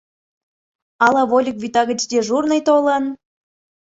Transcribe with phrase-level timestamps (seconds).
[1.05, 3.03] —Ала вольык вӱта гыч дежурный толын...